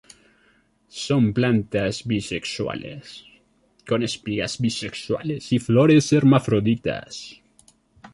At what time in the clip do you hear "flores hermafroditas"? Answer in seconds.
5.59-7.43